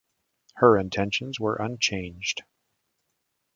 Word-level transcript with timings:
Her 0.55 0.79
intentions 0.79 1.39
were 1.39 1.57
unchanged. 1.57 2.41